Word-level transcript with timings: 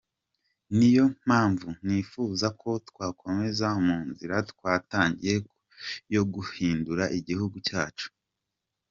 Niyo 0.77 1.05
mpamvu 1.25 1.67
nifuza 1.85 2.47
ko 2.61 2.69
twakomeza 2.89 3.67
mu 3.85 3.97
nzira 4.09 4.35
twatangiye 4.51 5.35
yo 6.13 6.23
guhindura 6.33 7.03
Igihugu 7.19 7.57
cyacu. 7.67 8.07